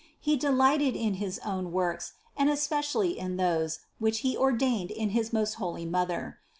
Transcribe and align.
He 0.19 0.35
delighted 0.35 0.95
in 0.95 1.13
his 1.21 1.37
own 1.45 1.71
works, 1.71 2.13
and 2.35 2.49
especially 2.49 3.19
in 3.19 3.37
those, 3.37 3.81
which 3.99 4.21
He 4.21 4.35
ordained 4.35 4.89
in 4.89 5.09
his 5.11 5.31
most 5.31 5.53
holy 5.61 5.85
Mother. 5.85 6.39